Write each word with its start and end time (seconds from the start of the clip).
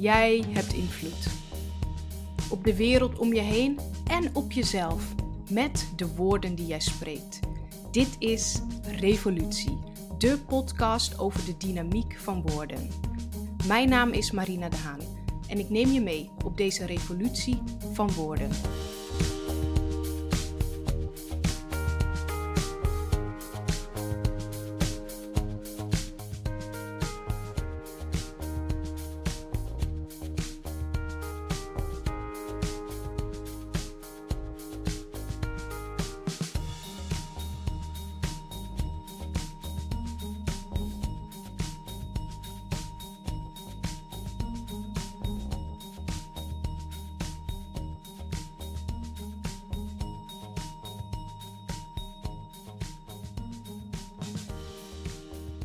Jij 0.00 0.44
hebt 0.48 0.72
invloed. 0.72 1.26
Op 2.50 2.64
de 2.64 2.76
wereld 2.76 3.18
om 3.18 3.34
je 3.34 3.40
heen 3.40 3.78
en 4.06 4.34
op 4.34 4.52
jezelf. 4.52 5.14
Met 5.50 5.92
de 5.96 6.14
woorden 6.14 6.54
die 6.54 6.66
jij 6.66 6.80
spreekt. 6.80 7.40
Dit 7.90 8.16
is 8.18 8.60
Revolutie, 8.82 9.78
de 10.18 10.38
podcast 10.46 11.18
over 11.18 11.44
de 11.44 11.56
dynamiek 11.56 12.16
van 12.18 12.42
woorden. 12.42 12.88
Mijn 13.66 13.88
naam 13.88 14.10
is 14.10 14.30
Marina 14.30 14.68
de 14.68 14.76
Haan 14.76 15.00
en 15.48 15.58
ik 15.58 15.70
neem 15.70 15.92
je 15.92 16.00
mee 16.00 16.30
op 16.44 16.56
deze 16.56 16.86
revolutie 16.86 17.62
van 17.92 18.12
woorden. 18.12 18.50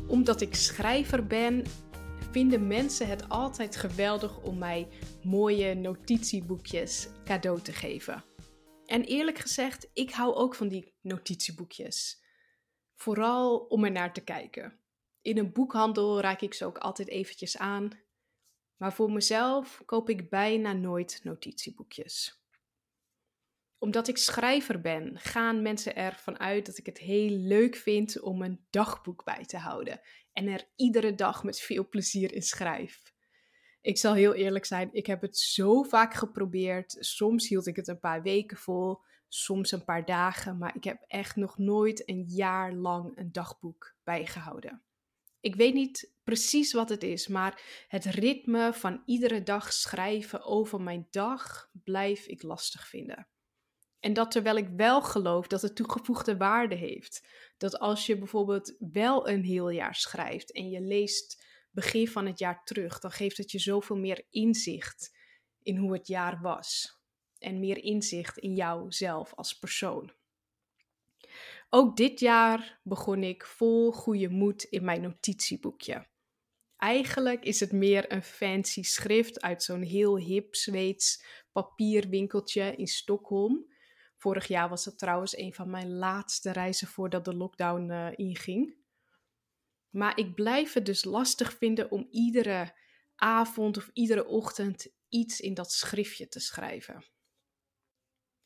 Omdat 0.08 0.40
ik 0.40 0.54
schrijver 0.54 1.26
ben, 1.26 1.64
vinden 2.30 2.66
mensen 2.66 3.08
het 3.08 3.28
altijd 3.28 3.76
geweldig 3.76 4.42
om 4.42 4.58
mij 4.58 4.88
mooie 5.22 5.74
notitieboekjes 5.74 7.08
cadeau 7.24 7.60
te 7.60 7.72
geven. 7.72 8.24
En 8.84 9.02
eerlijk 9.02 9.38
gezegd, 9.38 9.90
ik 9.92 10.10
hou 10.10 10.34
ook 10.34 10.54
van 10.54 10.68
die 10.68 10.94
notitieboekjes. 11.00 12.24
Vooral 12.94 13.58
om 13.58 13.84
er 13.84 13.90
naar 13.90 14.12
te 14.12 14.24
kijken. 14.24 14.78
In 15.22 15.38
een 15.38 15.52
boekhandel 15.52 16.20
raak 16.20 16.40
ik 16.40 16.54
ze 16.54 16.64
ook 16.64 16.78
altijd 16.78 17.08
eventjes 17.08 17.58
aan. 17.58 17.90
Maar 18.76 18.92
voor 18.92 19.12
mezelf 19.12 19.82
koop 19.84 20.10
ik 20.10 20.30
bijna 20.30 20.72
nooit 20.72 21.20
notitieboekjes 21.22 22.45
omdat 23.78 24.08
ik 24.08 24.18
schrijver 24.18 24.80
ben, 24.80 25.18
gaan 25.18 25.62
mensen 25.62 25.96
ervan 25.96 26.38
uit 26.38 26.66
dat 26.66 26.78
ik 26.78 26.86
het 26.86 26.98
heel 26.98 27.30
leuk 27.30 27.76
vind 27.76 28.20
om 28.20 28.42
een 28.42 28.66
dagboek 28.70 29.24
bij 29.24 29.44
te 29.44 29.56
houden. 29.56 30.00
En 30.32 30.48
er 30.48 30.68
iedere 30.76 31.14
dag 31.14 31.44
met 31.44 31.60
veel 31.60 31.88
plezier 31.88 32.32
in 32.32 32.42
schrijf. 32.42 33.14
Ik 33.80 33.98
zal 33.98 34.14
heel 34.14 34.34
eerlijk 34.34 34.64
zijn, 34.64 34.88
ik 34.92 35.06
heb 35.06 35.20
het 35.20 35.38
zo 35.38 35.82
vaak 35.82 36.14
geprobeerd. 36.14 36.96
Soms 36.98 37.48
hield 37.48 37.66
ik 37.66 37.76
het 37.76 37.88
een 37.88 38.00
paar 38.00 38.22
weken 38.22 38.56
vol, 38.56 38.98
soms 39.28 39.72
een 39.72 39.84
paar 39.84 40.04
dagen, 40.04 40.58
maar 40.58 40.76
ik 40.76 40.84
heb 40.84 41.04
echt 41.06 41.36
nog 41.36 41.58
nooit 41.58 42.08
een 42.08 42.24
jaar 42.26 42.72
lang 42.72 43.18
een 43.18 43.32
dagboek 43.32 43.96
bijgehouden. 44.04 44.82
Ik 45.40 45.54
weet 45.54 45.74
niet 45.74 46.12
precies 46.24 46.72
wat 46.72 46.88
het 46.88 47.02
is, 47.02 47.28
maar 47.28 47.84
het 47.88 48.04
ritme 48.04 48.72
van 48.72 49.02
iedere 49.04 49.42
dag 49.42 49.72
schrijven 49.72 50.44
over 50.44 50.80
mijn 50.80 51.06
dag 51.10 51.70
blijf 51.84 52.26
ik 52.26 52.42
lastig 52.42 52.88
vinden. 52.88 53.28
En 54.06 54.12
dat 54.12 54.30
terwijl 54.30 54.56
ik 54.56 54.68
wel 54.76 55.02
geloof 55.02 55.46
dat 55.46 55.62
het 55.62 55.76
toegevoegde 55.76 56.36
waarde 56.36 56.74
heeft. 56.74 57.26
Dat 57.56 57.78
als 57.78 58.06
je 58.06 58.18
bijvoorbeeld 58.18 58.76
wel 58.78 59.28
een 59.28 59.44
heel 59.44 59.68
jaar 59.68 59.94
schrijft 59.94 60.52
en 60.52 60.70
je 60.70 60.80
leest 60.80 61.44
begin 61.70 62.08
van 62.08 62.26
het 62.26 62.38
jaar 62.38 62.64
terug, 62.64 62.98
dan 62.98 63.10
geeft 63.10 63.36
het 63.36 63.50
je 63.50 63.58
zoveel 63.58 63.96
meer 63.96 64.26
inzicht 64.30 65.16
in 65.62 65.76
hoe 65.76 65.92
het 65.92 66.06
jaar 66.06 66.40
was. 66.40 66.98
En 67.38 67.60
meer 67.60 67.76
inzicht 67.76 68.38
in 68.38 68.54
jouzelf 68.54 69.34
als 69.34 69.58
persoon. 69.58 70.12
Ook 71.70 71.96
dit 71.96 72.20
jaar 72.20 72.80
begon 72.82 73.22
ik 73.22 73.46
vol 73.46 73.92
goede 73.92 74.28
moed 74.28 74.62
in 74.62 74.84
mijn 74.84 75.02
notitieboekje. 75.02 76.06
Eigenlijk 76.76 77.44
is 77.44 77.60
het 77.60 77.72
meer 77.72 78.12
een 78.12 78.22
fancy 78.22 78.82
schrift 78.82 79.40
uit 79.40 79.62
zo'n 79.62 79.82
heel 79.82 80.18
hip 80.18 80.54
Zweeds 80.54 81.24
papierwinkeltje 81.52 82.76
in 82.76 82.86
Stockholm. 82.86 83.74
Vorig 84.16 84.46
jaar 84.46 84.68
was 84.68 84.84
het 84.84 84.98
trouwens 84.98 85.36
een 85.36 85.54
van 85.54 85.70
mijn 85.70 85.92
laatste 85.92 86.52
reizen 86.52 86.88
voordat 86.88 87.24
de 87.24 87.34
lockdown 87.34 87.90
uh, 87.90 88.08
inging. 88.14 88.76
Maar 89.90 90.18
ik 90.18 90.34
blijf 90.34 90.72
het 90.72 90.86
dus 90.86 91.04
lastig 91.04 91.56
vinden 91.56 91.90
om 91.90 92.06
iedere 92.10 92.74
avond 93.14 93.76
of 93.76 93.90
iedere 93.92 94.26
ochtend 94.26 94.88
iets 95.08 95.40
in 95.40 95.54
dat 95.54 95.72
schriftje 95.72 96.28
te 96.28 96.40
schrijven. 96.40 97.04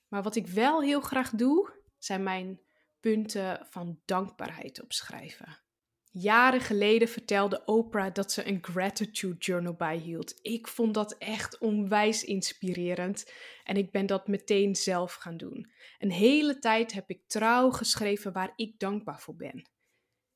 Maar 0.08 0.22
wat 0.22 0.36
ik 0.36 0.46
wel 0.46 0.82
heel 0.82 1.00
graag 1.00 1.30
doe, 1.30 1.82
zijn 1.98 2.22
mijn 2.22 2.60
punten 3.00 3.66
van 3.70 4.00
dankbaarheid 4.04 4.82
opschrijven. 4.82 5.62
Jaren 6.12 6.60
geleden 6.60 7.08
vertelde 7.08 7.64
Oprah 7.64 8.14
dat 8.14 8.32
ze 8.32 8.46
een 8.46 8.58
gratitude 8.62 9.38
journal 9.38 9.74
bijhield. 9.74 10.38
Ik 10.42 10.68
vond 10.68 10.94
dat 10.94 11.18
echt 11.18 11.58
onwijs 11.58 12.24
inspirerend 12.24 13.32
en 13.64 13.76
ik 13.76 13.90
ben 13.90 14.06
dat 14.06 14.28
meteen 14.28 14.76
zelf 14.76 15.14
gaan 15.14 15.36
doen. 15.36 15.70
Een 15.98 16.10
hele 16.10 16.58
tijd 16.58 16.92
heb 16.92 17.10
ik 17.10 17.22
trouw 17.26 17.70
geschreven 17.70 18.32
waar 18.32 18.52
ik 18.56 18.78
dankbaar 18.78 19.20
voor 19.20 19.36
ben. 19.36 19.68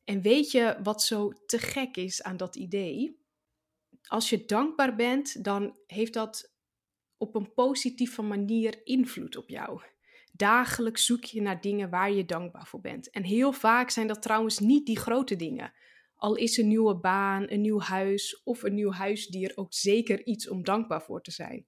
En 0.04 0.20
weet 0.20 0.50
je 0.50 0.78
wat 0.82 1.02
zo 1.02 1.32
te 1.46 1.58
gek 1.58 1.96
is 1.96 2.22
aan 2.22 2.36
dat 2.36 2.56
idee? 2.56 3.22
Als 4.06 4.30
je 4.30 4.44
dankbaar 4.44 4.96
bent, 4.96 5.44
dan 5.44 5.78
heeft 5.86 6.12
dat 6.12 6.52
op 7.16 7.34
een 7.34 7.52
positieve 7.52 8.22
manier 8.22 8.80
invloed 8.84 9.36
op 9.36 9.48
jou. 9.48 9.80
Dagelijks 10.36 11.06
zoek 11.06 11.24
je 11.24 11.40
naar 11.40 11.60
dingen 11.60 11.90
waar 11.90 12.12
je 12.12 12.24
dankbaar 12.24 12.66
voor 12.66 12.80
bent. 12.80 13.10
En 13.10 13.22
heel 13.22 13.52
vaak 13.52 13.90
zijn 13.90 14.06
dat 14.06 14.22
trouwens 14.22 14.58
niet 14.58 14.86
die 14.86 14.98
grote 14.98 15.36
dingen. 15.36 15.72
Al 16.14 16.34
is 16.34 16.56
een 16.56 16.68
nieuwe 16.68 16.96
baan, 16.96 17.50
een 17.50 17.60
nieuw 17.60 17.80
huis 17.80 18.42
of 18.42 18.62
een 18.62 18.74
nieuw 18.74 18.92
huisdier 18.92 19.52
ook 19.54 19.74
zeker 19.74 20.24
iets 20.24 20.48
om 20.48 20.64
dankbaar 20.64 21.02
voor 21.02 21.22
te 21.22 21.30
zijn. 21.30 21.66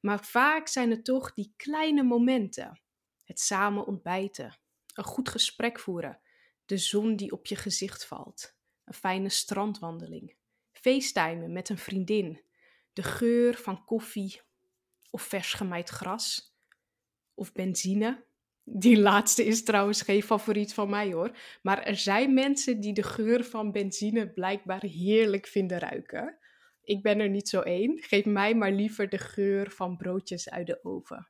Maar 0.00 0.24
vaak 0.24 0.68
zijn 0.68 0.90
het 0.90 1.04
toch 1.04 1.32
die 1.32 1.52
kleine 1.56 2.02
momenten. 2.02 2.80
Het 3.24 3.40
samen 3.40 3.86
ontbijten, 3.86 4.58
een 4.94 5.04
goed 5.04 5.28
gesprek 5.28 5.78
voeren, 5.78 6.20
de 6.66 6.78
zon 6.78 7.16
die 7.16 7.32
op 7.32 7.46
je 7.46 7.56
gezicht 7.56 8.06
valt, 8.06 8.56
een 8.84 8.94
fijne 8.94 9.28
strandwandeling, 9.28 10.36
facetimen 10.72 11.52
met 11.52 11.68
een 11.68 11.78
vriendin, 11.78 12.42
de 12.92 13.02
geur 13.02 13.54
van 13.54 13.84
koffie 13.84 14.40
of 15.10 15.22
vers 15.22 15.52
gemaaid 15.52 15.88
gras 15.88 16.56
of 17.38 17.52
benzine. 17.52 18.24
Die 18.64 18.98
laatste 18.98 19.44
is 19.44 19.62
trouwens 19.62 20.02
geen 20.02 20.22
favoriet 20.22 20.74
van 20.74 20.90
mij 20.90 21.12
hoor. 21.12 21.36
Maar 21.62 21.82
er 21.82 21.96
zijn 21.96 22.34
mensen 22.34 22.80
die 22.80 22.92
de 22.92 23.02
geur 23.02 23.44
van 23.44 23.72
benzine 23.72 24.32
blijkbaar 24.32 24.82
heerlijk 24.82 25.46
vinden 25.46 25.78
ruiken. 25.78 26.38
Ik 26.82 27.02
ben 27.02 27.20
er 27.20 27.28
niet 27.28 27.48
zo 27.48 27.60
één. 27.60 27.98
Geef 27.98 28.24
mij 28.24 28.54
maar 28.54 28.72
liever 28.72 29.08
de 29.08 29.18
geur 29.18 29.70
van 29.70 29.96
broodjes 29.96 30.50
uit 30.50 30.66
de 30.66 30.84
oven. 30.84 31.28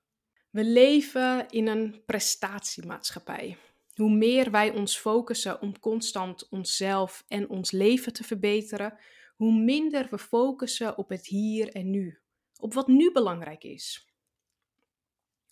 We 0.51 0.65
leven 0.65 1.49
in 1.49 1.67
een 1.67 2.03
prestatiemaatschappij. 2.07 3.57
Hoe 3.95 4.11
meer 4.11 4.51
wij 4.51 4.71
ons 4.71 4.99
focussen 4.99 5.61
om 5.61 5.79
constant 5.79 6.49
onszelf 6.49 7.25
en 7.29 7.49
ons 7.49 7.71
leven 7.71 8.13
te 8.13 8.25
verbeteren, 8.25 8.99
hoe 9.37 9.53
minder 9.53 10.07
we 10.11 10.19
focussen 10.19 10.99
op 10.99 11.09
het 11.09 11.27
hier 11.27 11.69
en 11.69 11.91
nu. 11.91 12.19
Op 12.61 12.75
wat 12.75 12.87
nu 12.87 13.13
belangrijk 13.13 13.65
is 13.65 14.08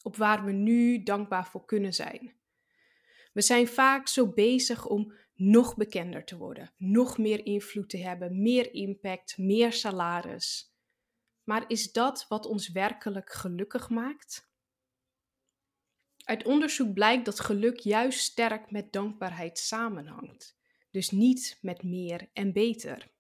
op 0.06 0.16
waar 0.16 0.44
we 0.44 0.52
nu 0.52 1.02
dankbaar 1.02 1.46
voor 1.46 1.64
kunnen 1.64 1.94
zijn. 1.94 2.34
We 3.32 3.42
zijn 3.42 3.68
vaak 3.68 4.08
zo 4.08 4.32
bezig 4.32 4.86
om 4.86 5.12
nog 5.34 5.76
bekender 5.76 6.24
te 6.24 6.36
worden, 6.36 6.72
nog 6.76 7.18
meer 7.18 7.46
invloed 7.46 7.88
te 7.88 7.98
hebben, 7.98 8.42
meer 8.42 8.74
impact, 8.74 9.38
meer 9.38 9.72
salaris. 9.72 10.74
Maar 11.44 11.64
is 11.68 11.92
dat 11.92 12.26
wat 12.28 12.46
ons 12.46 12.68
werkelijk 12.68 13.32
gelukkig 13.32 13.88
maakt? 13.88 14.50
Uit 16.24 16.44
onderzoek 16.44 16.92
blijkt 16.92 17.24
dat 17.24 17.40
geluk 17.40 17.78
juist 17.78 18.20
sterk 18.20 18.70
met 18.70 18.92
dankbaarheid 18.92 19.58
samenhangt, 19.58 20.58
dus 20.90 21.10
niet 21.10 21.58
met 21.60 21.82
meer 21.82 22.30
en 22.32 22.52
beter. 22.52 23.10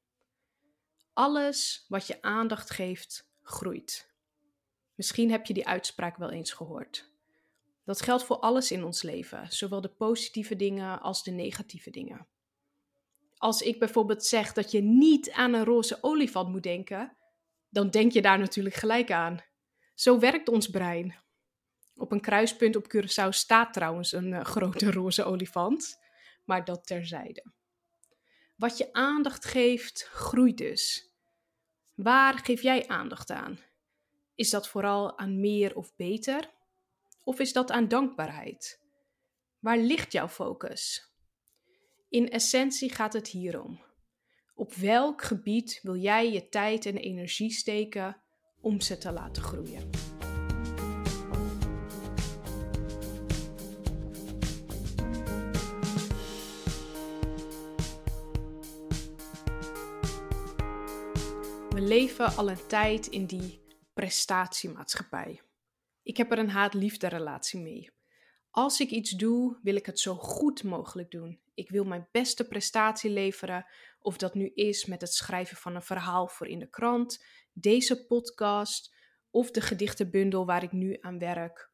Alles 1.12 1.84
wat 1.88 2.06
je 2.06 2.22
aandacht 2.22 2.70
geeft, 2.70 3.30
groeit. 3.42 4.15
Misschien 4.96 5.30
heb 5.30 5.46
je 5.46 5.54
die 5.54 5.66
uitspraak 5.66 6.16
wel 6.16 6.30
eens 6.30 6.52
gehoord. 6.52 7.10
Dat 7.84 8.00
geldt 8.00 8.24
voor 8.24 8.38
alles 8.38 8.70
in 8.70 8.84
ons 8.84 9.02
leven, 9.02 9.52
zowel 9.52 9.80
de 9.80 9.88
positieve 9.88 10.56
dingen 10.56 11.00
als 11.00 11.22
de 11.22 11.30
negatieve 11.30 11.90
dingen. 11.90 12.26
Als 13.36 13.60
ik 13.60 13.78
bijvoorbeeld 13.78 14.24
zeg 14.24 14.52
dat 14.52 14.70
je 14.70 14.82
niet 14.82 15.30
aan 15.30 15.52
een 15.52 15.64
roze 15.64 15.98
olifant 16.00 16.48
moet 16.48 16.62
denken, 16.62 17.16
dan 17.68 17.90
denk 17.90 18.12
je 18.12 18.22
daar 18.22 18.38
natuurlijk 18.38 18.74
gelijk 18.74 19.10
aan. 19.10 19.44
Zo 19.94 20.18
werkt 20.18 20.48
ons 20.48 20.68
brein. 20.68 21.14
Op 21.96 22.12
een 22.12 22.20
kruispunt 22.20 22.76
op 22.76 22.96
Curaçao 22.96 23.28
staat 23.28 23.72
trouwens 23.72 24.12
een 24.12 24.32
uh, 24.32 24.44
grote 24.44 24.90
roze 24.90 25.24
olifant, 25.24 25.98
maar 26.44 26.64
dat 26.64 26.86
terzijde. 26.86 27.44
Wat 28.56 28.78
je 28.78 28.92
aandacht 28.92 29.44
geeft, 29.44 30.08
groeit 30.12 30.58
dus. 30.58 31.10
Waar 31.94 32.38
geef 32.38 32.62
jij 32.62 32.88
aandacht 32.88 33.30
aan? 33.30 33.58
Is 34.36 34.50
dat 34.50 34.68
vooral 34.68 35.18
aan 35.18 35.40
meer 35.40 35.76
of 35.76 35.96
beter? 35.96 36.50
Of 37.24 37.38
is 37.40 37.52
dat 37.52 37.70
aan 37.70 37.88
dankbaarheid? 37.88 38.80
Waar 39.58 39.78
ligt 39.78 40.12
jouw 40.12 40.28
focus? 40.28 41.10
In 42.08 42.30
essentie 42.30 42.92
gaat 42.92 43.12
het 43.12 43.28
hierom. 43.28 43.80
Op 44.54 44.74
welk 44.74 45.22
gebied 45.22 45.80
wil 45.82 45.96
jij 45.96 46.32
je 46.32 46.48
tijd 46.48 46.86
en 46.86 46.96
energie 46.96 47.50
steken 47.50 48.16
om 48.60 48.80
ze 48.80 48.98
te 48.98 49.12
laten 49.12 49.42
groeien? 49.42 49.90
We 61.70 61.80
leven 61.80 62.36
al 62.36 62.50
een 62.50 62.66
tijd 62.66 63.06
in 63.06 63.26
die 63.26 63.65
prestatiemaatschappij. 63.96 65.42
Ik 66.02 66.16
heb 66.16 66.32
er 66.32 66.38
een 66.38 66.50
haat-liefde 66.50 67.06
relatie 67.06 67.60
mee. 67.60 67.90
Als 68.50 68.80
ik 68.80 68.90
iets 68.90 69.10
doe, 69.10 69.58
wil 69.62 69.76
ik 69.76 69.86
het 69.86 70.00
zo 70.00 70.14
goed 70.14 70.62
mogelijk 70.62 71.10
doen. 71.10 71.40
Ik 71.54 71.70
wil 71.70 71.84
mijn 71.84 72.08
beste 72.10 72.48
prestatie 72.48 73.10
leveren, 73.10 73.66
of 73.98 74.16
dat 74.16 74.34
nu 74.34 74.50
is 74.54 74.84
met 74.84 75.00
het 75.00 75.12
schrijven 75.14 75.56
van 75.56 75.74
een 75.74 75.82
verhaal 75.82 76.28
voor 76.28 76.46
in 76.46 76.58
de 76.58 76.70
krant, 76.70 77.24
deze 77.52 78.06
podcast 78.06 78.94
of 79.30 79.50
de 79.50 79.60
gedichtenbundel 79.60 80.46
waar 80.46 80.62
ik 80.62 80.72
nu 80.72 80.96
aan 81.00 81.18
werk, 81.18 81.70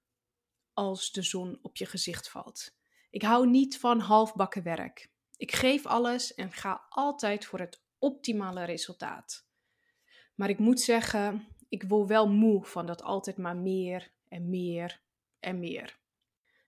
als 0.73 1.13
de 1.13 1.23
zon 1.23 1.59
op 1.63 1.77
je 1.77 1.87
gezicht 1.87 2.31
valt. 2.31 2.77
Ik 3.11 3.23
hou 3.23 3.49
niet 3.49 3.79
van 3.79 4.01
halfbakken 4.01 4.63
werk. 4.63 5.11
Ik 5.37 5.53
geef 5.53 5.87
alles 5.87 6.35
en 6.35 6.53
ga 6.53 6.87
altijd 6.89 7.45
voor 7.45 7.59
het 7.59 7.83
optimale 7.99 8.65
resultaat. 8.65 9.47
Maar 10.35 10.49
ik 10.49 10.59
moet 10.59 10.81
zeggen, 10.81 11.47
ik 11.73 11.83
word 11.83 12.09
wel 12.09 12.29
moe 12.29 12.65
van 12.65 12.87
dat 12.87 13.03
altijd 13.03 13.37
maar 13.37 13.57
meer 13.57 14.13
en 14.29 14.49
meer 14.49 15.01
en 15.41 15.59
meer. 15.59 15.99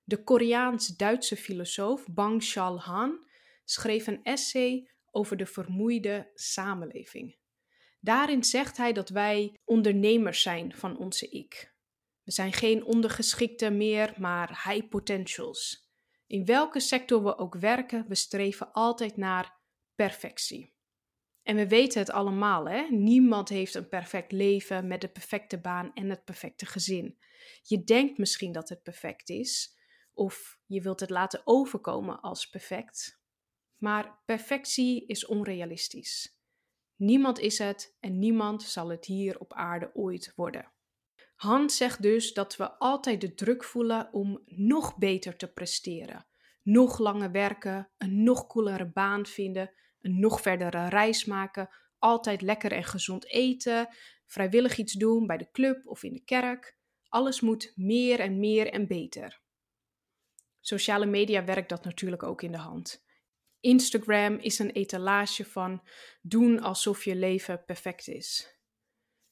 De 0.05 0.23
Koreaans-Duitse 0.23 1.37
filosoof 1.37 2.06
Bang 2.06 2.45
Chal-han 2.45 3.27
schreef 3.65 4.06
een 4.06 4.23
essay 4.23 4.91
over 5.11 5.37
de 5.37 5.47
vermoeide 5.47 6.31
samenleving. 6.35 7.37
Daarin 8.01 8.45
zegt 8.45 8.77
hij 8.77 8.93
dat 8.93 9.09
wij 9.09 9.61
ondernemers 9.65 10.43
zijn 10.43 10.75
van 10.75 10.99
onze 10.99 11.29
ik. 11.29 11.75
We 12.23 12.33
zijn 12.33 12.53
geen 12.53 12.85
ondergeschikte 12.85 13.71
meer, 13.71 14.15
maar 14.19 14.49
high 14.49 14.89
potentials. 14.89 15.89
In 16.27 16.45
welke 16.45 16.81
sector 16.81 17.23
we 17.23 17.39
ook 17.39 17.55
werken, 17.55 18.05
we 18.09 18.15
streven 18.15 18.73
altijd 18.73 19.17
naar 19.17 19.59
perfectie. 19.95 20.74
En 21.44 21.56
we 21.56 21.69
weten 21.69 22.00
het 22.00 22.11
allemaal, 22.11 22.69
hè? 22.69 22.87
Niemand 22.91 23.49
heeft 23.49 23.75
een 23.75 23.88
perfect 23.88 24.32
leven 24.32 24.87
met 24.87 25.00
de 25.00 25.08
perfecte 25.08 25.58
baan 25.61 25.93
en 25.94 26.11
het 26.11 26.25
perfecte 26.25 26.67
gezin. 26.67 27.19
Je 27.62 27.85
denkt 27.85 28.19
misschien 28.19 28.52
dat 28.52 28.69
het 28.69 28.82
perfect 28.82 29.29
is, 29.29 29.79
of 30.12 30.58
je 30.67 30.81
wilt 30.81 31.00
het 31.00 31.11
laten 31.11 31.41
overkomen 31.44 32.20
als 32.20 32.49
perfect. 32.49 33.20
Maar 33.76 34.23
perfectie 34.25 35.06
is 35.06 35.26
onrealistisch. 35.26 36.38
Niemand 36.96 37.38
is 37.38 37.58
het 37.58 37.96
en 38.00 38.19
niemand 38.19 38.62
zal 38.62 38.88
het 38.88 39.05
hier 39.05 39.38
op 39.41 39.52
aarde 39.52 39.91
ooit 39.94 40.32
worden. 40.37 40.73
Hans 41.35 41.76
zegt 41.76 42.02
dus 42.02 42.32
dat 42.32 42.56
we 42.56 42.79
altijd 42.79 43.20
de 43.20 43.35
druk 43.35 43.64
voelen 43.64 44.12
om 44.12 44.43
nog 44.46 44.96
beter 44.96 45.37
te 45.37 45.52
presteren, 45.52 46.26
nog 46.62 46.99
langer 46.99 47.31
werken, 47.31 47.91
een 47.99 48.23
nog 48.23 48.46
coolere 48.46 48.87
baan 48.87 49.26
vinden, 49.26 49.73
een 50.05 50.21
nog 50.21 50.41
verdere 50.41 50.89
reis 50.89 51.25
maken, 51.25 51.69
altijd 51.99 52.43
lekker 52.43 52.73
en 52.73 52.85
gezond 52.85 53.27
eten, 53.27 53.89
vrijwillig 54.27 54.77
iets 54.77 54.93
doen 54.93 55.27
bij 55.27 55.37
de 55.37 55.51
club 55.51 55.87
of 55.87 56.03
in 56.03 56.12
de 56.12 56.25
kerk. 56.25 56.77
Alles 57.09 57.41
moet 57.41 57.73
meer 57.75 58.21
en 58.21 58.39
meer 58.39 58.73
en 58.73 58.87
beter. 58.87 59.41
Sociale 60.61 61.06
media 61.06 61.45
werkt 61.45 61.69
dat 61.69 61.85
natuurlijk 61.85 62.23
ook 62.23 62.43
in 62.43 62.53
de 62.53 62.59
hand. 62.59 63.05
Instagram 63.61 64.35
is 64.35 64.59
een 64.59 64.71
etalage 64.71 65.45
van 65.45 65.83
doen 66.23 66.61
alsof 66.61 67.05
je 67.05 67.17
leven 67.17 67.65
perfect 67.65 68.09
is. 68.09 68.59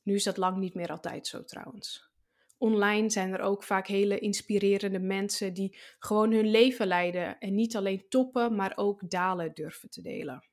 Nu 0.02 0.14
is 0.14 0.24
dat 0.24 0.36
lang 0.36 0.56
niet 0.56 0.74
meer 0.74 0.90
altijd 0.90 1.26
zo 1.26 1.44
trouwens. 1.44 2.10
Online 2.58 3.10
zijn 3.10 3.32
er 3.32 3.40
ook 3.40 3.62
vaak 3.62 3.86
hele 3.86 4.18
inspirerende 4.18 4.98
mensen 4.98 5.54
die 5.54 5.78
gewoon 5.98 6.32
hun 6.32 6.50
leven 6.50 6.86
leiden 6.86 7.38
en 7.38 7.54
niet 7.54 7.76
alleen 7.76 8.08
toppen, 8.08 8.54
maar 8.54 8.72
ook 8.76 9.10
dalen 9.10 9.54
durven 9.54 9.90
te 9.90 10.02
delen. 10.02 10.51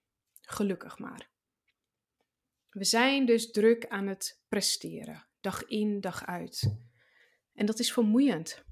Gelukkig 0.50 1.00
maar. 1.00 1.30
We 2.70 2.84
zijn 2.84 3.26
dus 3.26 3.52
druk 3.52 3.88
aan 3.88 4.08
het 4.08 4.42
presteren, 4.48 5.28
dag 5.42 5.66
in, 5.66 6.02
dag 6.02 6.26
uit. 6.26 6.78
En 7.54 7.66
dat 7.66 7.80
is 7.80 7.94
vermoeiend. 7.94 8.64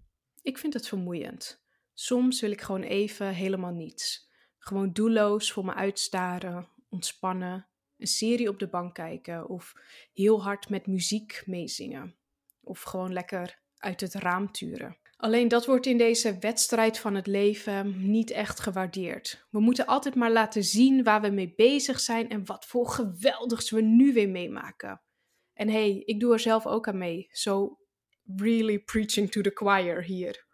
Ik 0.41 0.57
vind 0.57 0.73
het 0.73 0.87
vermoeiend. 0.87 1.63
Soms 1.93 2.41
wil 2.41 2.51
ik 2.51 2.61
gewoon 2.61 2.83
even 2.83 3.33
helemaal 3.33 3.71
niets. 3.71 4.31
Gewoon 4.57 4.93
doelloos 4.93 5.51
voor 5.51 5.65
me 5.65 5.73
uitstaren, 5.73 6.69
ontspannen, 6.89 7.67
een 7.97 8.07
serie 8.07 8.49
op 8.49 8.59
de 8.59 8.69
bank 8.69 8.93
kijken 8.93 9.47
of 9.47 9.73
heel 10.13 10.43
hard 10.43 10.69
met 10.69 10.87
muziek 10.87 11.43
meezingen. 11.45 12.15
Of 12.61 12.81
gewoon 12.81 13.13
lekker 13.13 13.61
uit 13.77 14.01
het 14.01 14.13
raam 14.13 14.51
turen. 14.51 14.97
Alleen 15.17 15.47
dat 15.47 15.65
wordt 15.65 15.85
in 15.85 15.97
deze 15.97 16.37
wedstrijd 16.39 16.99
van 16.99 17.15
het 17.15 17.27
leven 17.27 18.11
niet 18.11 18.31
echt 18.31 18.59
gewaardeerd. 18.59 19.47
We 19.49 19.59
moeten 19.59 19.85
altijd 19.85 20.15
maar 20.15 20.31
laten 20.31 20.63
zien 20.63 21.03
waar 21.03 21.21
we 21.21 21.29
mee 21.29 21.53
bezig 21.55 21.99
zijn 21.99 22.29
en 22.29 22.45
wat 22.45 22.65
voor 22.65 22.89
geweldigs 22.89 23.69
we 23.69 23.81
nu 23.81 24.13
weer 24.13 24.29
meemaken. 24.29 25.01
En 25.53 25.69
hey, 25.69 26.01
ik 26.05 26.19
doe 26.19 26.33
er 26.33 26.39
zelf 26.39 26.65
ook 26.65 26.87
aan 26.87 26.97
mee. 26.97 27.27
So 27.31 27.79
really 28.35 28.79
preaching 28.79 29.31
to 29.31 29.41
the 29.41 29.51
choir 29.53 30.03
hier. 30.03 30.45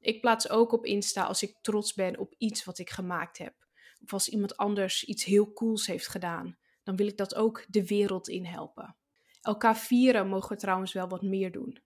Ik 0.00 0.20
plaats 0.20 0.50
ook 0.50 0.72
op 0.72 0.84
Insta 0.84 1.22
als 1.22 1.42
ik 1.42 1.58
trots 1.60 1.94
ben 1.94 2.18
op 2.18 2.34
iets 2.36 2.64
wat 2.64 2.78
ik 2.78 2.90
gemaakt 2.90 3.38
heb. 3.38 3.54
Of 4.02 4.12
als 4.12 4.28
iemand 4.28 4.56
anders 4.56 5.04
iets 5.04 5.24
heel 5.24 5.52
cools 5.52 5.86
heeft 5.86 6.08
gedaan. 6.08 6.58
Dan 6.82 6.96
wil 6.96 7.06
ik 7.06 7.16
dat 7.16 7.34
ook 7.34 7.64
de 7.68 7.86
wereld 7.86 8.28
in 8.28 8.44
helpen. 8.44 8.96
Elkaar 9.40 9.78
vieren 9.78 10.28
mogen 10.28 10.48
we 10.48 10.56
trouwens 10.56 10.92
wel 10.92 11.08
wat 11.08 11.22
meer 11.22 11.52
doen. 11.52 11.82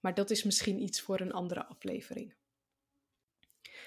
Maar 0.00 0.14
dat 0.14 0.30
is 0.30 0.42
misschien 0.42 0.82
iets 0.82 1.00
voor 1.00 1.20
een 1.20 1.32
andere 1.32 1.66
aflevering. 1.66 2.34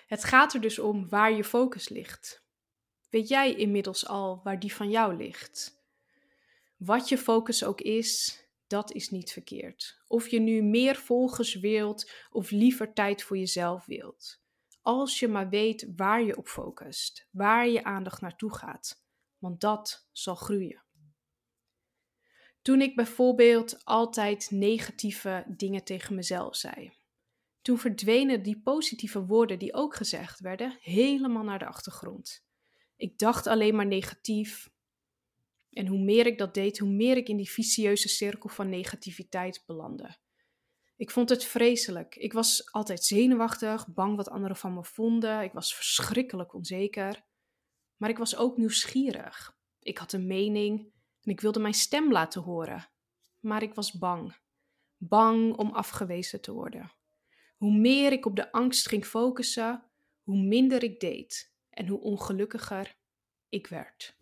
Het 0.08 0.24
gaat 0.24 0.54
er 0.54 0.62
dus 0.62 0.80
om 0.80 1.10
waar 1.10 1.34
je 1.34 1.44
focus 1.44 1.90
ligt. 1.90 2.44
Weet 3.10 3.28
jij 3.28 3.56
inmiddels 3.56 4.08
al 4.08 4.42
waar 4.44 4.60
die 4.60 4.74
van 4.74 4.90
jou 4.90 5.16
ligt? 5.16 5.84
Wat 6.78 7.10
je 7.10 7.18
focus 7.18 7.64
ook 7.64 7.82
is, 7.82 8.42
dat 8.68 8.92
is 8.92 9.10
niet 9.10 9.32
verkeerd. 9.32 10.02
Of 10.08 10.28
je 10.28 10.40
nu 10.40 10.62
meer 10.62 10.96
volgers 10.96 11.56
wilt 11.56 12.12
of 12.32 12.52
liever 12.52 12.94
tijd 12.94 13.24
voor 13.24 13.38
jezelf 13.38 13.86
wilt. 13.86 14.42
Als 14.82 15.20
je 15.20 15.28
maar 15.28 15.50
weet 15.50 15.88
waar 15.96 16.24
je 16.24 16.38
op 16.38 16.48
focust, 16.48 17.28
waar 17.32 17.68
je 17.68 17.84
aandacht 17.84 18.22
naartoe 18.22 18.56
gaat, 18.56 19.04
want 19.38 19.62
dat 19.62 20.08
zal 20.12 20.36
groeien. 20.36 20.84
Toen 22.62 22.82
ik 22.82 22.96
bijvoorbeeld 22.96 23.86
altijd 23.86 24.52
negatieve 24.52 25.44
dingen 25.48 25.84
tegen 25.84 26.16
mezelf 26.16 26.56
zei. 26.56 26.92
Toen 27.62 27.78
verdwenen 27.78 28.44
die 28.44 28.62
positieve 28.62 29.26
woorden 29.26 29.60
die 29.60 29.74
ook 29.74 29.96
gezegd 29.96 30.40
werden 30.40 30.78
helemaal 30.82 31.44
naar 31.44 31.60
de 31.60 31.66
achtergrond. 31.66 32.44
Ik 32.96 33.18
dacht 33.18 33.48
alleen 33.48 33.76
maar 33.76 33.86
negatief. 33.86 34.70
En 35.72 35.88
hoe 35.88 36.00
meer 36.00 36.26
ik 36.26 36.38
dat 36.38 36.54
deed, 36.54 36.80
hoe 36.80 36.90
meer 36.90 37.18
ik 37.18 37.30
in 37.30 37.38
die 37.38 37.52
vicieuze 37.52 38.08
cirkel 38.08 38.50
van 38.50 38.70
negativiteit 38.70 39.64
belandde. 39.66 40.18
Ik 40.96 41.12
vond 41.12 41.30
het 41.30 41.46
vreselijk. 41.46 42.16
Ik 42.16 42.34
was 42.34 42.72
altijd 42.72 43.04
zenuwachtig, 43.04 43.88
bang 43.88 44.16
wat 44.16 44.30
anderen 44.30 44.58
van 44.58 44.74
me 44.74 44.84
vonden. 44.84 45.42
Ik 45.42 45.52
was 45.52 45.76
verschrikkelijk 45.76 46.54
onzeker. 46.54 47.24
Maar 47.98 48.10
ik 48.10 48.18
was 48.18 48.36
ook 48.36 48.58
nieuwsgierig. 48.58 49.58
Ik 49.80 49.98
had 49.98 50.14
een 50.14 50.28
mening 50.28 50.92
en 51.24 51.32
ik 51.32 51.42
wilde 51.42 51.60
mijn 51.60 51.74
stem 51.74 52.12
laten 52.12 52.42
horen, 52.42 52.90
maar 53.40 53.64
ik 53.64 53.74
was 53.74 53.92
bang. 53.92 54.36
Bang 54.98 55.56
om 55.56 55.72
afgewezen 55.72 56.42
te 56.42 56.52
worden. 56.52 56.92
Hoe 57.58 57.78
meer 57.78 58.12
ik 58.12 58.26
op 58.26 58.36
de 58.36 58.52
angst 58.52 58.88
ging 58.88 59.06
focussen, 59.06 59.84
hoe 60.24 60.38
minder 60.42 60.84
ik 60.84 61.00
deed 61.00 61.54
en 61.70 61.88
hoe 61.88 62.00
ongelukkiger 62.00 62.96
ik 63.50 63.68
werd. 63.68 64.20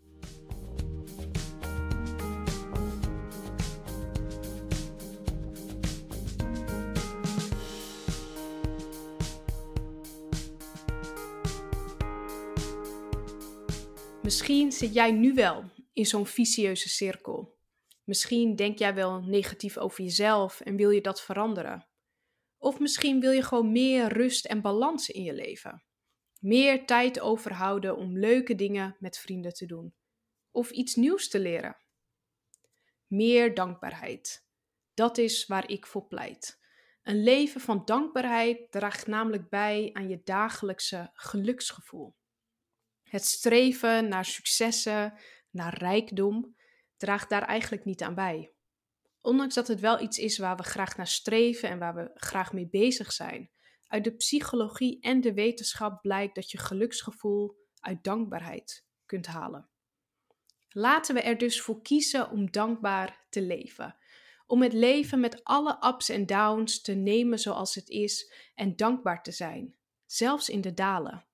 Misschien 14.21 14.71
zit 14.71 14.93
jij 14.93 15.11
nu 15.11 15.33
wel 15.33 15.63
in 15.93 16.05
zo'n 16.05 16.25
vicieuze 16.25 16.89
cirkel. 16.89 17.57
Misschien 18.03 18.55
denk 18.55 18.77
jij 18.77 18.93
wel 18.93 19.21
negatief 19.21 19.77
over 19.77 20.03
jezelf 20.03 20.61
en 20.61 20.75
wil 20.75 20.89
je 20.89 21.01
dat 21.01 21.21
veranderen. 21.21 21.87
Of 22.57 22.79
misschien 22.79 23.19
wil 23.19 23.31
je 23.31 23.43
gewoon 23.43 23.71
meer 23.71 24.13
rust 24.13 24.45
en 24.45 24.61
balans 24.61 25.09
in 25.09 25.23
je 25.23 25.33
leven. 25.33 25.83
Meer 26.39 26.85
tijd 26.85 27.19
overhouden 27.19 27.97
om 27.97 28.17
leuke 28.17 28.55
dingen 28.55 28.95
met 28.99 29.17
vrienden 29.17 29.53
te 29.53 29.65
doen. 29.65 29.93
Of 30.51 30.69
iets 30.69 30.95
nieuws 30.95 31.29
te 31.29 31.39
leren. 31.39 31.77
Meer 33.07 33.53
dankbaarheid. 33.53 34.45
Dat 34.93 35.17
is 35.17 35.45
waar 35.45 35.69
ik 35.69 35.85
voor 35.85 36.07
pleit. 36.07 36.59
Een 37.03 37.23
leven 37.23 37.61
van 37.61 37.81
dankbaarheid 37.85 38.71
draagt 38.71 39.07
namelijk 39.07 39.49
bij 39.49 39.89
aan 39.93 40.09
je 40.09 40.21
dagelijkse 40.23 41.09
geluksgevoel. 41.13 42.15
Het 43.03 43.25
streven 43.25 44.07
naar 44.07 44.25
successen, 44.25 45.13
naar 45.51 45.77
rijkdom, 45.77 46.55
draagt 46.97 47.29
daar 47.29 47.43
eigenlijk 47.43 47.85
niet 47.85 48.01
aan 48.01 48.15
bij. 48.15 48.53
Ondanks 49.21 49.55
dat 49.55 49.67
het 49.67 49.79
wel 49.79 50.01
iets 50.01 50.17
is 50.17 50.37
waar 50.37 50.55
we 50.55 50.63
graag 50.63 50.97
naar 50.97 51.07
streven 51.07 51.69
en 51.69 51.79
waar 51.79 51.95
we 51.95 52.11
graag 52.13 52.53
mee 52.53 52.67
bezig 52.69 53.11
zijn. 53.11 53.51
Uit 53.87 54.03
de 54.03 54.15
psychologie 54.15 55.01
en 55.01 55.21
de 55.21 55.33
wetenschap 55.33 56.01
blijkt 56.01 56.35
dat 56.35 56.51
je 56.51 56.57
geluksgevoel 56.57 57.57
uit 57.79 58.03
dankbaarheid 58.03 58.85
kunt 59.05 59.27
halen. 59.27 59.69
Laten 60.69 61.15
we 61.15 61.21
er 61.21 61.37
dus 61.37 61.61
voor 61.61 61.81
kiezen 61.81 62.29
om 62.29 62.51
dankbaar 62.51 63.25
te 63.29 63.41
leven. 63.41 63.97
Om 64.45 64.61
het 64.61 64.73
leven 64.73 65.19
met 65.19 65.43
alle 65.43 65.87
ups 65.87 66.09
en 66.09 66.25
downs 66.25 66.81
te 66.81 66.93
nemen 66.93 67.39
zoals 67.39 67.75
het 67.75 67.89
is 67.89 68.33
en 68.55 68.75
dankbaar 68.75 69.23
te 69.23 69.31
zijn, 69.31 69.75
zelfs 70.05 70.49
in 70.49 70.61
de 70.61 70.73
dalen. 70.73 71.25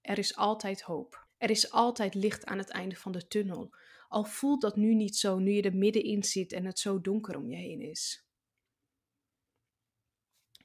Er 0.00 0.18
is 0.18 0.36
altijd 0.36 0.82
hoop. 0.82 1.27
Er 1.38 1.50
is 1.50 1.70
altijd 1.70 2.14
licht 2.14 2.44
aan 2.44 2.58
het 2.58 2.70
einde 2.70 2.96
van 2.96 3.12
de 3.12 3.26
tunnel. 3.26 3.74
Al 4.08 4.24
voelt 4.24 4.60
dat 4.60 4.76
nu 4.76 4.94
niet 4.94 5.16
zo, 5.16 5.38
nu 5.38 5.50
je 5.50 5.62
er 5.62 5.76
middenin 5.76 6.22
zit 6.22 6.52
en 6.52 6.64
het 6.64 6.78
zo 6.78 7.00
donker 7.00 7.36
om 7.36 7.50
je 7.50 7.56
heen 7.56 7.80
is. 7.80 8.26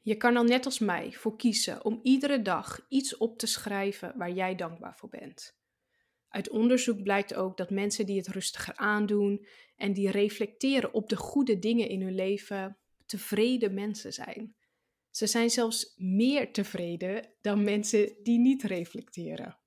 Je 0.01 0.17
kan 0.17 0.33
dan 0.33 0.45
net 0.45 0.65
als 0.65 0.79
mij 0.79 1.11
voor 1.11 1.35
kiezen 1.35 1.85
om 1.85 1.99
iedere 2.03 2.41
dag 2.41 2.85
iets 2.89 3.17
op 3.17 3.37
te 3.37 3.47
schrijven 3.47 4.17
waar 4.17 4.31
jij 4.31 4.55
dankbaar 4.55 4.95
voor 4.97 5.09
bent. 5.09 5.57
Uit 6.27 6.49
onderzoek 6.49 7.03
blijkt 7.03 7.33
ook 7.33 7.57
dat 7.57 7.69
mensen 7.69 8.05
die 8.05 8.17
het 8.17 8.27
rustiger 8.27 8.75
aandoen 8.75 9.45
en 9.75 9.93
die 9.93 10.11
reflecteren 10.11 10.93
op 10.93 11.09
de 11.09 11.15
goede 11.15 11.59
dingen 11.59 11.87
in 11.87 12.01
hun 12.01 12.15
leven, 12.15 12.77
tevreden 13.05 13.73
mensen 13.73 14.13
zijn. 14.13 14.55
Ze 15.09 15.27
zijn 15.27 15.49
zelfs 15.49 15.93
meer 15.97 16.51
tevreden 16.51 17.33
dan 17.41 17.63
mensen 17.63 18.15
die 18.23 18.39
niet 18.39 18.63
reflecteren. 18.63 19.57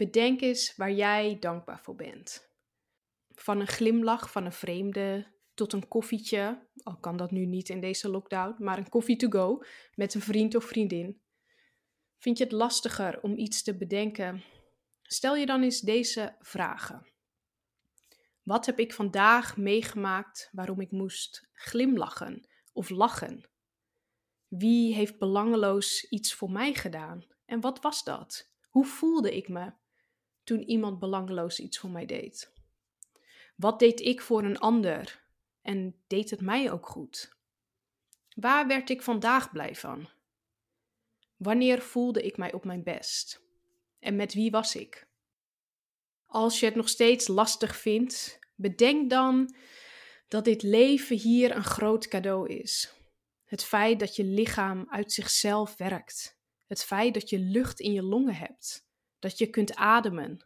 Bedenk 0.00 0.40
eens 0.40 0.76
waar 0.76 0.92
jij 0.92 1.38
dankbaar 1.38 1.80
voor 1.80 1.94
bent. 1.94 2.50
Van 3.34 3.60
een 3.60 3.66
glimlach 3.66 4.30
van 4.30 4.44
een 4.44 4.52
vreemde 4.52 5.26
tot 5.54 5.72
een 5.72 5.88
koffietje, 5.88 6.68
al 6.82 6.96
kan 6.96 7.16
dat 7.16 7.30
nu 7.30 7.46
niet 7.46 7.68
in 7.68 7.80
deze 7.80 8.08
lockdown, 8.08 8.64
maar 8.64 8.78
een 8.78 8.88
koffie 8.88 9.16
to 9.16 9.28
go 9.28 9.62
met 9.94 10.14
een 10.14 10.20
vriend 10.20 10.54
of 10.54 10.64
vriendin. 10.64 11.20
Vind 12.18 12.38
je 12.38 12.44
het 12.44 12.52
lastiger 12.52 13.22
om 13.22 13.36
iets 13.36 13.62
te 13.62 13.76
bedenken? 13.76 14.44
Stel 15.02 15.36
je 15.36 15.46
dan 15.46 15.62
eens 15.62 15.80
deze 15.80 16.36
vragen. 16.38 17.06
Wat 18.42 18.66
heb 18.66 18.78
ik 18.78 18.92
vandaag 18.92 19.56
meegemaakt 19.56 20.48
waarom 20.52 20.80
ik 20.80 20.90
moest 20.90 21.48
glimlachen 21.52 22.48
of 22.72 22.88
lachen? 22.88 23.50
Wie 24.48 24.94
heeft 24.94 25.18
belangeloos 25.18 26.04
iets 26.08 26.34
voor 26.34 26.50
mij 26.50 26.74
gedaan? 26.74 27.26
En 27.44 27.60
wat 27.60 27.80
was 27.80 28.04
dat? 28.04 28.54
Hoe 28.68 28.84
voelde 28.84 29.36
ik 29.36 29.48
me 29.48 29.72
toen 30.50 30.62
iemand 30.62 30.98
belangeloos 30.98 31.60
iets 31.60 31.78
voor 31.78 31.90
mij 31.90 32.06
deed? 32.06 32.52
Wat 33.56 33.78
deed 33.78 34.00
ik 34.00 34.20
voor 34.20 34.44
een 34.44 34.58
ander 34.58 35.22
en 35.62 35.96
deed 36.06 36.30
het 36.30 36.40
mij 36.40 36.70
ook 36.72 36.86
goed? 36.86 37.36
Waar 38.34 38.66
werd 38.66 38.90
ik 38.90 39.02
vandaag 39.02 39.52
blij 39.52 39.74
van? 39.74 40.08
Wanneer 41.36 41.82
voelde 41.82 42.22
ik 42.22 42.36
mij 42.36 42.52
op 42.52 42.64
mijn 42.64 42.82
best? 42.82 43.42
En 43.98 44.16
met 44.16 44.34
wie 44.34 44.50
was 44.50 44.76
ik? 44.76 45.06
Als 46.26 46.60
je 46.60 46.66
het 46.66 46.74
nog 46.74 46.88
steeds 46.88 47.28
lastig 47.28 47.76
vindt, 47.76 48.38
bedenk 48.54 49.10
dan 49.10 49.54
dat 50.28 50.44
dit 50.44 50.62
leven 50.62 51.16
hier 51.16 51.56
een 51.56 51.64
groot 51.64 52.08
cadeau 52.08 52.48
is. 52.48 52.94
Het 53.44 53.64
feit 53.64 54.00
dat 54.00 54.16
je 54.16 54.24
lichaam 54.24 54.86
uit 54.88 55.12
zichzelf 55.12 55.76
werkt. 55.76 56.38
Het 56.66 56.84
feit 56.84 57.14
dat 57.14 57.30
je 57.30 57.38
lucht 57.38 57.80
in 57.80 57.92
je 57.92 58.02
longen 58.02 58.34
hebt. 58.34 58.88
Dat 59.20 59.38
je 59.38 59.46
kunt 59.46 59.74
ademen. 59.74 60.44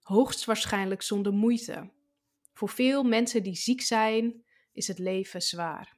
Hoogstwaarschijnlijk 0.00 1.02
zonder 1.02 1.32
moeite. 1.32 1.92
Voor 2.52 2.68
veel 2.68 3.02
mensen 3.02 3.42
die 3.42 3.54
ziek 3.54 3.80
zijn, 3.80 4.44
is 4.72 4.88
het 4.88 4.98
leven 4.98 5.42
zwaar. 5.42 5.96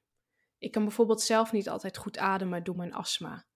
Ik 0.59 0.73
kan 0.73 0.83
bijvoorbeeld 0.83 1.21
zelf 1.21 1.52
niet 1.52 1.69
altijd 1.69 1.97
goed 1.97 2.19
ademen 2.19 2.64
door 2.64 2.76
mijn 2.76 2.95
astma. 2.95 3.47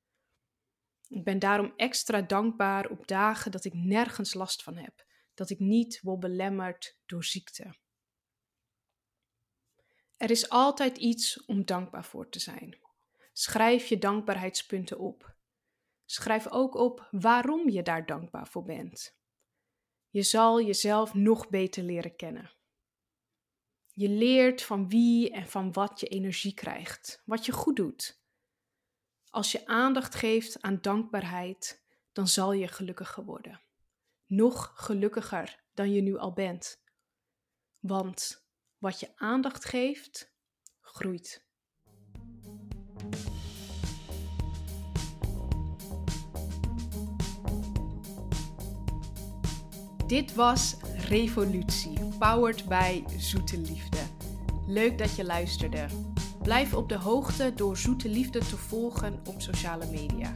Ik 1.09 1.25
ben 1.25 1.39
daarom 1.39 1.73
extra 1.77 2.21
dankbaar 2.23 2.91
op 2.91 3.07
dagen 3.07 3.51
dat 3.51 3.65
ik 3.65 3.75
nergens 3.75 4.35
last 4.35 4.63
van 4.63 4.77
heb, 4.77 5.07
dat 5.35 5.51
ik 5.51 5.59
niet 5.59 6.01
word 6.03 6.21
belemmerd 6.21 6.99
door 7.07 7.25
ziekte. 7.25 7.75
Er 10.17 10.31
is 10.31 10.49
altijd 10.49 10.99
iets 10.99 11.45
om 11.45 11.65
dankbaar 11.65 12.05
voor 12.05 12.29
te 12.29 12.39
zijn. 12.39 12.79
Schrijf 13.33 13.87
je 13.87 13.99
dankbaarheidspunten 13.99 14.99
op. 14.99 15.37
Schrijf 16.11 16.49
ook 16.50 16.75
op 16.75 17.09
waarom 17.11 17.69
je 17.69 17.83
daar 17.83 18.07
dankbaar 18.07 18.47
voor 18.49 18.65
bent. 18.65 19.17
Je 20.11 20.23
zal 20.23 20.62
jezelf 20.62 21.15
nog 21.15 21.49
beter 21.49 21.83
leren 21.83 22.17
kennen. 22.17 22.53
Je 23.93 24.09
leert 24.09 24.62
van 24.62 24.88
wie 24.88 25.31
en 25.31 25.47
van 25.47 25.73
wat 25.73 26.00
je 26.00 26.07
energie 26.07 26.55
krijgt, 26.55 27.23
wat 27.25 27.47
je 27.47 27.53
goed 27.53 27.77
doet. 27.77 28.23
Als 29.31 29.53
je 29.53 29.67
aandacht 29.67 30.15
geeft 30.15 30.62
aan 30.62 30.81
dankbaarheid, 30.81 31.85
dan 32.12 32.29
zal 32.29 32.53
je 32.53 32.69
gelukkiger 32.69 33.25
worden. 33.25 33.61
Nog 34.27 34.73
gelukkiger 34.75 35.65
dan 35.75 35.93
je 35.93 36.00
nu 36.00 36.17
al 36.17 36.33
bent. 36.33 36.83
Want 37.79 38.47
wat 38.79 39.00
je 39.00 39.17
aandacht 39.17 39.65
geeft, 39.65 40.35
groeit. 40.81 41.48
Dit 50.09 50.35
was 50.35 50.77
Revolutie, 51.09 51.99
powered 52.19 52.69
by 52.69 53.03
Zoete 53.19 53.59
Liefde. 53.59 53.99
Leuk 54.67 54.99
dat 54.99 55.17
je 55.17 55.25
luisterde. 55.25 55.87
Blijf 56.43 56.75
op 56.75 56.88
de 56.88 56.99
hoogte 56.99 57.53
door 57.55 57.77
Zoete 57.77 58.09
Liefde 58.09 58.38
te 58.38 58.57
volgen 58.57 59.21
op 59.27 59.41
sociale 59.41 59.87
media. 59.91 60.35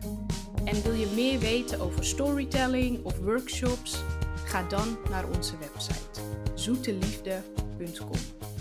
En 0.64 0.83
wil 0.83 0.93
je 0.93 1.12
meer 1.14 1.38
weten 1.38 1.81
over 1.81 2.05
storytelling 2.05 3.05
of 3.05 3.19
workshops? 3.19 4.02
Ga 4.45 4.62
dan 4.62 4.97
naar 5.11 5.25
onze 5.35 5.55
website 5.59 6.21
zoeteliefde.com. 6.55 8.51